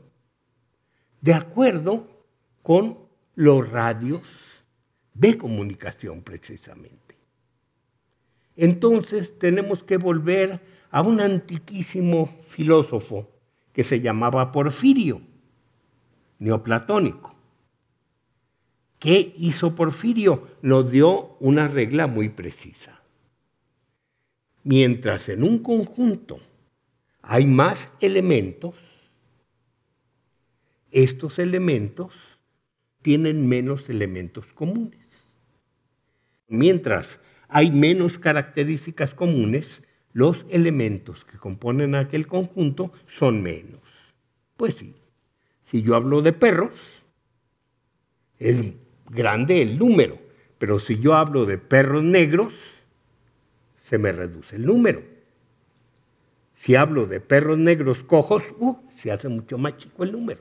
de 1.21 1.35
acuerdo 1.35 2.27
con 2.63 2.99
los 3.35 3.69
radios 3.71 4.23
de 5.15 5.39
comunicación 5.39 6.23
precisamente. 6.23 7.17
Entonces 8.57 9.39
tenemos 9.39 9.83
que 9.83 9.97
volver 9.97 10.61
a 10.93 11.01
un 11.01 11.21
antiquísimo 11.21 12.27
filósofo 12.49 13.29
que 13.73 13.83
se 13.83 14.01
llamaba 14.03 14.53
Porfirio, 14.53 15.23
neoplatónico. 16.39 17.35
¿Qué 18.99 19.35
hizo 19.39 19.75
Porfirio? 19.75 20.49
Nos 20.61 20.91
dio 20.91 21.37
una 21.41 21.67
regla 21.67 22.07
muy 22.07 22.29
precisa. 22.29 23.01
Mientras 24.65 25.31
en 25.31 25.43
un 25.43 25.61
conjunto 25.61 26.39
hay 27.23 27.47
más 27.47 27.91
elementos, 28.01 28.75
estos 30.91 31.39
elementos 31.39 32.13
tienen 33.01 33.49
menos 33.49 33.89
elementos 33.89 34.45
comunes. 34.53 35.01
Mientras 36.49 37.19
hay 37.49 37.71
menos 37.71 38.19
características 38.19 39.15
comunes, 39.15 39.83
los 40.13 40.45
elementos 40.51 41.25
que 41.25 41.39
componen 41.39 41.95
aquel 41.95 42.27
conjunto 42.27 42.93
son 43.09 43.43
menos. 43.43 43.81
Pues 44.57 44.75
sí, 44.75 44.95
si 45.65 45.83
yo 45.83 45.97
hablo 45.97 46.23
de 46.23 46.33
perros, 46.33 46.73
el 48.39 48.77
grande 49.09 49.63
el 49.63 49.79
número, 49.79 50.19
pero 50.59 50.79
si 50.79 50.99
yo 50.99 51.15
hablo 51.15 51.47
de 51.47 51.59
perros 51.59 52.03
negros, 52.03 52.53
se 53.89 53.99
me 53.99 54.13
reduce 54.13 54.57
el 54.57 54.67
número. 54.67 55.03
Si 56.57 56.77
hablo 56.77 57.07
de 57.07 57.21
perros 57.21 57.59
negros 57.59 58.05
cojos, 58.05 58.45
uh, 58.59 58.77
se 58.97 59.11
hace 59.11 59.29
mucho 59.29 59.59
más 59.59 59.77
chico 59.79 60.05
el 60.05 60.13
número. 60.13 60.41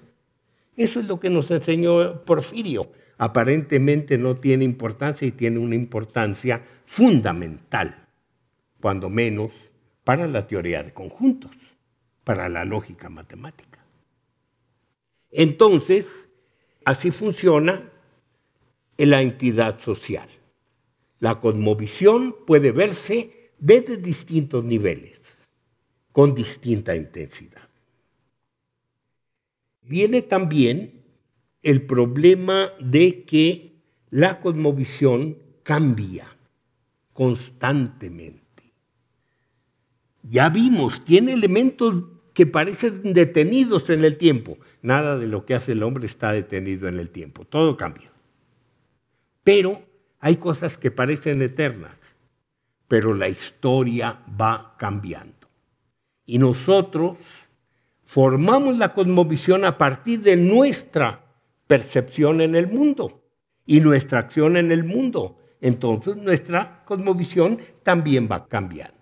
Eso 0.77 0.99
es 0.99 1.07
lo 1.07 1.19
que 1.19 1.29
nos 1.29 1.49
enseñó 1.51 2.23
Porfirio. 2.23 2.91
Aparentemente 3.17 4.17
no 4.17 4.35
tiene 4.35 4.63
importancia 4.63 5.27
y 5.27 5.31
tiene 5.31 5.59
una 5.59 5.75
importancia 5.75 6.63
fundamental, 6.85 8.00
cuando 8.81 9.09
menos 9.09 9.51
para 10.03 10.27
la 10.27 10.47
teoría 10.47 10.83
de 10.83 10.93
conjuntos, 10.93 11.51
para 12.23 12.49
la 12.49 12.65
lógica 12.65 13.09
matemática. 13.09 13.79
Entonces, 15.29 16.05
así 16.83 17.11
funciona 17.11 17.89
en 18.97 19.09
la 19.09 19.21
entidad 19.21 19.79
social. 19.79 20.27
La 21.19 21.39
cosmovisión 21.39 22.35
puede 22.45 22.71
verse 22.71 23.51
desde 23.59 23.97
distintos 23.97 24.65
niveles, 24.65 25.19
con 26.11 26.33
distinta 26.33 26.95
intensidad. 26.95 27.69
Viene 29.83 30.21
también 30.21 31.03
el 31.61 31.85
problema 31.85 32.71
de 32.79 33.23
que 33.23 33.71
la 34.09 34.41
cosmovisión 34.41 35.37
cambia 35.63 36.27
constantemente. 37.13 38.40
Ya 40.23 40.49
vimos, 40.49 41.03
tiene 41.03 41.33
elementos 41.33 42.03
que 42.33 42.45
parecen 42.45 43.13
detenidos 43.13 43.89
en 43.89 44.05
el 44.05 44.17
tiempo. 44.17 44.57
Nada 44.81 45.17
de 45.17 45.27
lo 45.27 45.45
que 45.45 45.55
hace 45.55 45.73
el 45.73 45.83
hombre 45.83 46.05
está 46.05 46.31
detenido 46.31 46.87
en 46.87 46.99
el 46.99 47.09
tiempo, 47.09 47.45
todo 47.45 47.77
cambia. 47.77 48.11
Pero 49.43 49.81
hay 50.19 50.37
cosas 50.37 50.77
que 50.77 50.91
parecen 50.91 51.41
eternas, 51.41 51.95
pero 52.87 53.13
la 53.13 53.27
historia 53.27 54.19
va 54.39 54.75
cambiando. 54.77 55.47
Y 56.25 56.37
nosotros 56.37 57.17
formamos 58.05 58.77
la 58.77 58.93
cosmovisión 58.93 59.65
a 59.65 59.77
partir 59.77 60.21
de 60.21 60.35
nuestra 60.35 61.25
percepción 61.65 62.41
en 62.41 62.55
el 62.55 62.67
mundo 62.67 63.23
y 63.65 63.79
nuestra 63.79 64.19
acción 64.19 64.57
en 64.57 64.71
el 64.71 64.83
mundo. 64.83 65.37
Entonces 65.59 66.17
nuestra 66.17 66.83
cosmovisión 66.85 67.59
también 67.83 68.27
va 68.31 68.47
cambiando. 68.47 69.00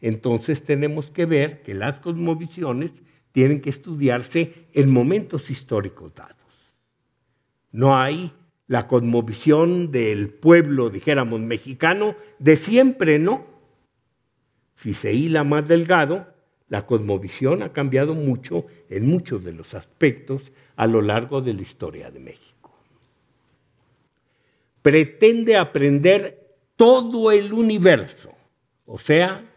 Entonces 0.00 0.62
tenemos 0.62 1.10
que 1.10 1.26
ver 1.26 1.62
que 1.62 1.74
las 1.74 2.00
cosmovisiones 2.00 2.92
tienen 3.32 3.60
que 3.60 3.70
estudiarse 3.70 4.66
en 4.72 4.90
momentos 4.90 5.50
históricos 5.50 6.14
dados. 6.14 6.36
No 7.72 7.96
hay 7.96 8.32
la 8.66 8.86
cosmovisión 8.86 9.90
del 9.90 10.28
pueblo, 10.28 10.90
dijéramos, 10.90 11.40
mexicano, 11.40 12.16
de 12.38 12.56
siempre, 12.56 13.18
¿no? 13.18 13.46
Si 14.76 14.94
se 14.94 15.12
hila 15.12 15.42
más 15.42 15.66
delgado, 15.66 16.26
la 16.68 16.86
cosmovisión 16.86 17.62
ha 17.62 17.72
cambiado 17.72 18.14
mucho 18.14 18.66
en 18.90 19.06
muchos 19.06 19.42
de 19.42 19.52
los 19.52 19.74
aspectos 19.74 20.52
a 20.76 20.86
lo 20.86 21.00
largo 21.00 21.40
de 21.40 21.54
la 21.54 21.62
historia 21.62 22.10
de 22.10 22.20
México. 22.20 22.76
Pretende 24.82 25.56
aprender 25.56 26.56
todo 26.76 27.32
el 27.32 27.52
universo, 27.52 28.32
o 28.86 28.98
sea, 28.98 29.47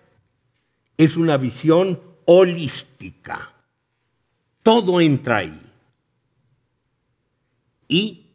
es 1.04 1.18
una 1.18 1.36
visión 1.38 2.00
holística. 2.26 3.52
Todo 4.62 5.02
entra 5.02 5.38
ahí. 5.38 5.60
Y 7.88 8.28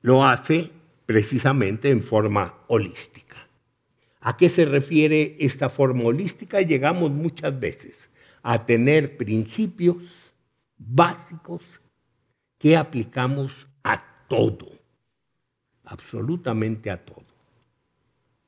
lo 0.00 0.24
hace 0.24 0.70
precisamente 1.06 1.90
en 1.90 2.04
forma 2.04 2.54
holística. 2.68 3.48
¿A 4.20 4.36
qué 4.36 4.48
se 4.48 4.64
refiere 4.64 5.36
esta 5.40 5.68
forma 5.68 6.04
holística? 6.04 6.60
Llegamos 6.60 7.10
muchas 7.10 7.58
veces 7.58 8.10
a 8.44 8.64
tener 8.64 9.16
principios 9.16 9.96
básicos 10.78 11.62
que 12.58 12.76
aplicamos 12.76 13.66
a 13.82 14.04
todo, 14.28 14.70
absolutamente 15.84 16.92
a 16.92 17.04
todo. 17.04 17.26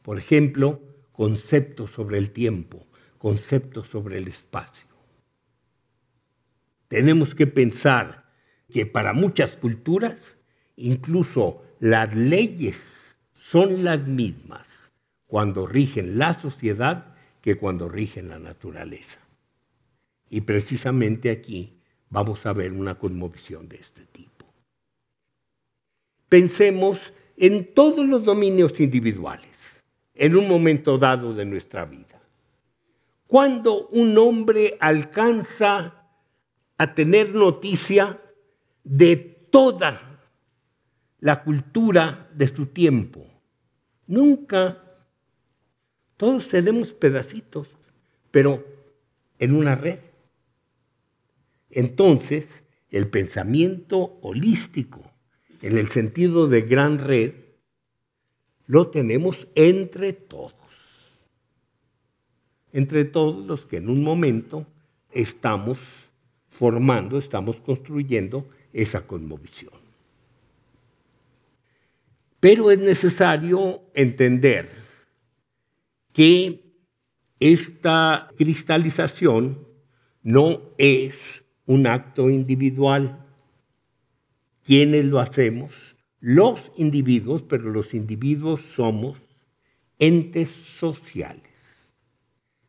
Por 0.02 0.18
ejemplo, 0.18 0.80
conceptos 1.10 1.90
sobre 1.90 2.18
el 2.18 2.30
tiempo, 2.30 2.87
conceptos 3.18 3.88
sobre 3.88 4.18
el 4.18 4.28
espacio. 4.28 4.86
Tenemos 6.88 7.34
que 7.34 7.46
pensar 7.46 8.24
que 8.72 8.86
para 8.86 9.12
muchas 9.12 9.52
culturas 9.52 10.16
incluso 10.76 11.62
las 11.80 12.14
leyes 12.14 12.80
son 13.34 13.84
las 13.84 14.06
mismas 14.06 14.66
cuando 15.26 15.66
rigen 15.66 16.18
la 16.18 16.34
sociedad 16.34 17.14
que 17.42 17.56
cuando 17.56 17.88
rigen 17.88 18.28
la 18.28 18.38
naturaleza. 18.38 19.20
Y 20.30 20.42
precisamente 20.42 21.30
aquí 21.30 21.78
vamos 22.10 22.44
a 22.46 22.52
ver 22.52 22.72
una 22.72 22.98
conmovisión 22.98 23.68
de 23.68 23.76
este 23.76 24.04
tipo. 24.04 24.46
Pensemos 26.28 27.12
en 27.36 27.72
todos 27.72 28.06
los 28.06 28.24
dominios 28.24 28.78
individuales 28.80 29.48
en 30.14 30.36
un 30.36 30.48
momento 30.48 30.98
dado 30.98 31.32
de 31.32 31.44
nuestra 31.44 31.84
vida. 31.84 32.17
Cuando 33.28 33.86
un 33.88 34.18
hombre 34.18 34.76
alcanza 34.80 35.94
a 36.78 36.94
tener 36.94 37.34
noticia 37.34 38.20
de 38.82 39.16
toda 39.50 40.22
la 41.20 41.44
cultura 41.44 42.30
de 42.34 42.48
su 42.48 42.66
tiempo. 42.66 43.26
Nunca, 44.06 44.82
todos 46.16 46.48
tenemos 46.48 46.94
pedacitos, 46.94 47.68
pero 48.30 48.64
en 49.38 49.54
una 49.54 49.74
red. 49.74 50.00
Entonces, 51.70 52.62
el 52.88 53.08
pensamiento 53.08 54.18
holístico, 54.22 55.02
en 55.60 55.76
el 55.76 55.90
sentido 55.90 56.48
de 56.48 56.62
gran 56.62 56.98
red, 56.98 57.34
lo 58.66 58.88
tenemos 58.88 59.48
entre 59.54 60.14
todos. 60.14 60.54
Entre 62.72 63.04
todos 63.04 63.44
los 63.46 63.64
que 63.64 63.78
en 63.78 63.88
un 63.88 64.02
momento 64.02 64.66
estamos 65.12 65.78
formando, 66.48 67.18
estamos 67.18 67.56
construyendo 67.56 68.46
esa 68.72 69.06
conmovisión. 69.06 69.72
Pero 72.40 72.70
es 72.70 72.78
necesario 72.78 73.82
entender 73.94 74.70
que 76.12 76.62
esta 77.40 78.30
cristalización 78.36 79.66
no 80.22 80.60
es 80.78 81.16
un 81.66 81.86
acto 81.86 82.30
individual. 82.30 83.24
¿Quiénes 84.64 85.04
lo 85.04 85.20
hacemos? 85.20 85.72
Los 86.20 86.60
individuos, 86.76 87.42
pero 87.42 87.70
los 87.70 87.94
individuos 87.94 88.60
somos 88.74 89.18
entes 89.98 90.48
sociales. 90.48 91.47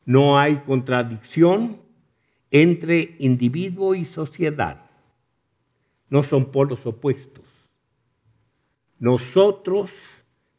No 0.09 0.39
hay 0.39 0.55
contradicción 0.65 1.83
entre 2.49 3.15
individuo 3.19 3.93
y 3.93 4.05
sociedad. 4.05 4.89
No 6.09 6.23
son 6.23 6.51
polos 6.51 6.83
opuestos. 6.87 7.45
Nosotros 8.97 9.91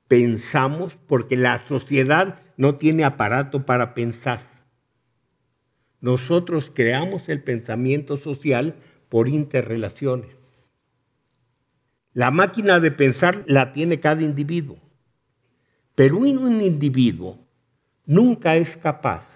pensamos 0.07 0.97
porque 1.09 1.37
la 1.37 1.67
sociedad 1.67 2.41
no 2.57 2.77
tiene 2.77 3.03
aparato 3.03 3.67
para 3.67 3.93
pensar. 3.93 4.49
Nosotros 6.01 6.71
creamos 6.73 7.29
el 7.29 7.43
pensamiento 7.43 8.19
social 8.19 8.77
por 9.09 9.27
interrelaciones. 9.27 10.37
La 12.13 12.31
máquina 12.31 12.79
de 12.79 12.93
pensar 12.93 13.43
la 13.49 13.73
tiene 13.73 13.99
cada 13.99 14.23
individuo, 14.23 14.79
pero 15.97 16.19
un 16.19 16.63
individuo 16.63 17.37
nunca 18.07 18.55
es 18.55 18.77
capaz 18.77 19.30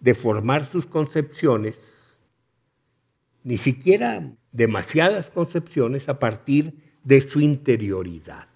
de 0.00 0.14
formar 0.14 0.66
sus 0.66 0.86
concepciones, 0.86 1.76
ni 3.44 3.58
siquiera 3.58 4.32
demasiadas 4.52 5.28
concepciones 5.28 6.08
a 6.08 6.18
partir 6.18 6.74
de 7.04 7.20
su 7.20 7.40
interioridad. 7.40 8.48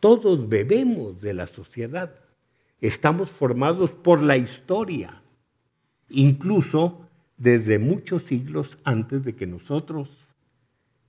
Todos 0.00 0.48
bebemos 0.48 1.20
de 1.20 1.34
la 1.34 1.46
sociedad, 1.46 2.14
estamos 2.80 3.30
formados 3.30 3.90
por 3.90 4.22
la 4.22 4.36
historia, 4.36 5.22
incluso 6.08 7.08
desde 7.36 7.78
muchos 7.78 8.22
siglos 8.22 8.78
antes 8.84 9.24
de 9.24 9.34
que 9.34 9.46
nosotros 9.46 10.08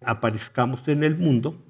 aparezcamos 0.01 0.87
en 0.87 1.03
el 1.03 1.17
mundo, 1.17 1.63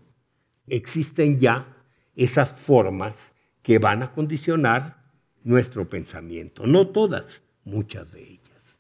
existen 0.67 1.39
ya 1.39 1.75
esas 2.15 2.51
formas 2.51 3.15
que 3.61 3.79
van 3.79 4.03
a 4.03 4.11
condicionar 4.11 5.03
nuestro 5.43 5.89
pensamiento. 5.89 6.65
No 6.67 6.87
todas, 6.87 7.41
muchas 7.67 8.13
de 8.13 8.23
ellas. 8.23 8.79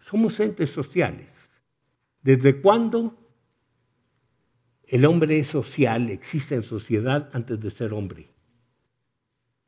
Somos 0.00 0.38
entes 0.40 0.70
sociales. 0.70 1.28
¿Desde 2.22 2.60
cuándo 2.60 3.16
el 4.86 5.06
hombre 5.06 5.38
es 5.38 5.46
social, 5.46 6.10
existe 6.10 6.54
en 6.54 6.64
sociedad 6.64 7.30
antes 7.32 7.60
de 7.60 7.70
ser 7.70 7.92
hombre? 7.92 8.28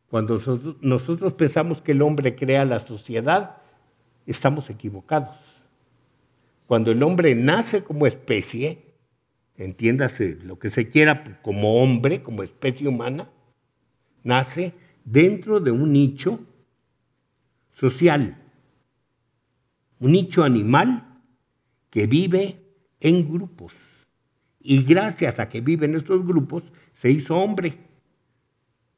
Cuando 0.08 0.40
nosotros, 0.80 1.32
pensamos 1.32 1.80
que 1.80 1.92
el 1.92 2.02
hombre 2.02 2.36
crea 2.36 2.64
la 2.64 2.80
sociedad, 2.80 3.56
estamos 4.26 4.70
equivocados. 4.70 5.36
Cuando 6.66 6.92
el 6.92 7.02
hombre 7.02 7.34
nace 7.34 7.82
como 7.82 8.06
especie, 8.06 8.94
entiéndase 9.56 10.38
lo 10.42 10.58
que 10.58 10.70
se 10.70 10.88
quiera 10.88 11.40
como 11.42 11.82
hombre, 11.82 12.22
como 12.22 12.42
especie 12.42 12.86
humana, 12.86 13.28
nace 14.22 14.72
dentro 15.04 15.58
de 15.58 15.70
un 15.72 15.92
nicho 15.92 16.40
social, 17.74 18.36
un 19.98 20.12
nicho 20.12 20.44
animal 20.44 21.20
que 21.90 22.06
vive 22.06 22.58
en 23.00 23.30
grupos. 23.30 23.74
Y 24.60 24.82
gracias 24.82 25.38
a 25.38 25.48
que 25.48 25.60
vive 25.60 25.84
en 25.84 25.96
estos 25.96 26.24
grupos, 26.26 26.72
se 26.94 27.10
hizo 27.10 27.36
hombre. 27.36 27.78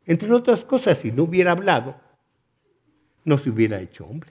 Entre 0.05 0.33
otras 0.33 0.65
cosas, 0.65 0.99
si 0.99 1.11
no 1.11 1.25
hubiera 1.25 1.51
hablado, 1.51 1.97
no 3.25 3.39
se 3.39 3.51
hubiera 3.51 3.81
hecho 3.81 4.07
hombre. 4.07 4.31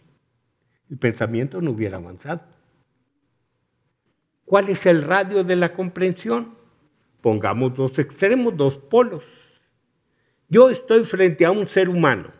El 0.89 0.97
pensamiento 0.97 1.59
no 1.59 1.71
hubiera 1.71 1.97
avanzado. 1.97 2.41
¿Cuál 4.45 4.69
es 4.69 4.85
el 4.85 5.01
radio 5.01 5.43
de 5.43 5.55
la 5.55 5.73
comprensión? 5.73 6.55
Pongamos 7.21 7.75
dos 7.75 7.97
extremos, 7.99 8.55
dos 8.55 8.77
polos. 8.77 9.23
Yo 10.47 10.69
estoy 10.69 11.03
frente 11.03 11.45
a 11.45 11.51
un 11.51 11.67
ser 11.67 11.89
humano 11.89 12.31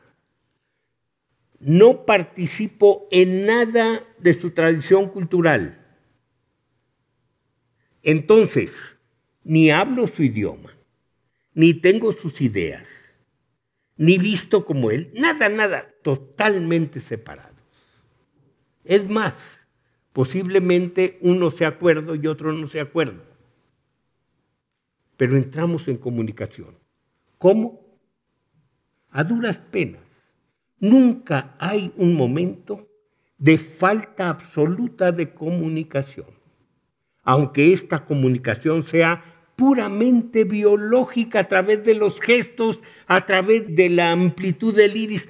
no 1.60 2.06
participo 2.06 3.08
en 3.12 3.46
nada 3.46 4.04
de 4.20 4.34
su 4.34 4.52
tradición 4.52 5.10
cultural. 5.10 5.82
Entonces, 8.04 8.72
ni 9.44 9.72
hablo 9.72 10.08
su 10.08 10.24
idioma, 10.24 10.76
ni 11.54 11.74
tengo 11.74 12.12
sus 12.12 12.42
ideas, 12.42 12.88
ni 13.98 14.18
visto 14.18 14.66
como 14.66 14.92
él, 14.92 15.12
nada, 15.14 15.50
nada, 15.50 15.90
totalmente 16.04 17.00
separados. 17.00 17.56
Es 18.84 19.10
más, 19.10 19.34
posiblemente 20.14 21.18
uno 21.22 21.50
se 21.50 21.66
acuerdo 21.66 22.16
y 22.16 22.28
otro 22.28 22.52
no 22.54 22.68
se 22.68 22.80
acuerdo. 22.80 23.24
Pero 25.18 25.38
entramos 25.38 25.88
en 25.88 25.98
comunicación. 25.98 26.78
¿Cómo? 27.38 27.82
A 29.10 29.24
duras 29.24 29.58
penas 29.58 30.05
Nunca 30.86 31.56
hay 31.58 31.92
un 31.98 32.14
momento 32.14 32.88
de 33.40 33.58
falta 33.58 34.30
absoluta 34.30 35.12
de 35.12 35.34
comunicación, 35.34 36.28
aunque 37.24 37.74
esta 37.74 38.06
comunicación 38.06 38.84
sea 38.84 39.24
puramente 39.56 40.44
biológica 40.44 41.40
a 41.40 41.48
través 41.48 41.84
de 41.84 41.96
los 41.96 42.22
gestos, 42.22 42.82
a 43.08 43.26
través 43.26 43.76
de 43.76 43.90
la 43.90 44.12
amplitud 44.12 44.76
del 44.76 44.96
iris, 44.96 45.28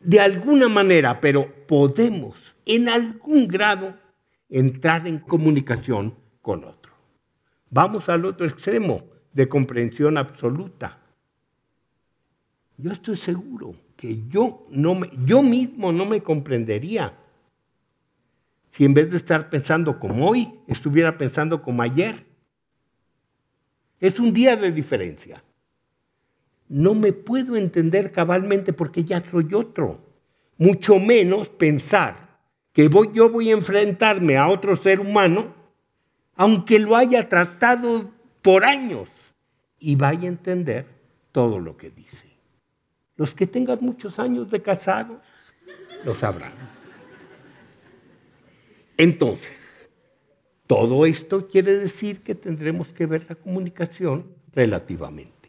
de 0.00 0.20
alguna 0.20 0.68
manera, 0.68 1.18
pero 1.18 1.50
podemos 1.66 2.54
en 2.66 2.90
algún 2.90 3.48
grado 3.48 3.94
entrar 4.50 5.08
en 5.08 5.18
comunicación 5.18 6.14
con 6.42 6.64
otro. 6.64 6.92
Vamos 7.70 8.06
al 8.10 8.26
otro 8.26 8.46
extremo 8.46 9.04
de 9.32 9.48
comprensión 9.48 10.18
absoluta. 10.18 10.98
Yo 12.76 12.92
estoy 12.92 13.16
seguro 13.16 13.74
que 14.00 14.26
yo, 14.30 14.64
no 14.70 14.98
yo 15.26 15.42
mismo 15.42 15.92
no 15.92 16.06
me 16.06 16.22
comprendería 16.22 17.12
si 18.70 18.86
en 18.86 18.94
vez 18.94 19.10
de 19.10 19.18
estar 19.18 19.50
pensando 19.50 20.00
como 20.00 20.30
hoy, 20.30 20.58
estuviera 20.66 21.18
pensando 21.18 21.60
como 21.60 21.82
ayer? 21.82 22.24
Es 24.00 24.18
un 24.18 24.32
día 24.32 24.56
de 24.56 24.72
diferencia. 24.72 25.44
No 26.66 26.94
me 26.94 27.12
puedo 27.12 27.56
entender 27.56 28.10
cabalmente 28.10 28.72
porque 28.72 29.04
ya 29.04 29.22
soy 29.22 29.52
otro. 29.52 30.00
Mucho 30.56 30.98
menos 30.98 31.50
pensar 31.50 32.38
que 32.72 32.88
voy, 32.88 33.10
yo 33.12 33.28
voy 33.28 33.50
a 33.50 33.54
enfrentarme 33.54 34.38
a 34.38 34.48
otro 34.48 34.76
ser 34.76 35.00
humano, 35.00 35.52
aunque 36.36 36.78
lo 36.78 36.96
haya 36.96 37.28
tratado 37.28 38.10
por 38.40 38.64
años, 38.64 39.10
y 39.78 39.96
vaya 39.96 40.22
a 40.22 40.32
entender 40.32 40.86
todo 41.32 41.58
lo 41.58 41.76
que 41.76 41.90
dice. 41.90 42.29
Los 43.20 43.34
que 43.34 43.46
tengan 43.46 43.80
muchos 43.82 44.18
años 44.18 44.50
de 44.50 44.62
casados 44.62 45.18
lo 46.06 46.14
sabrán. 46.14 46.54
Entonces, 48.96 49.58
todo 50.66 51.04
esto 51.04 51.46
quiere 51.46 51.74
decir 51.74 52.22
que 52.22 52.34
tendremos 52.34 52.88
que 52.88 53.04
ver 53.04 53.26
la 53.28 53.34
comunicación 53.34 54.24
relativamente. 54.54 55.39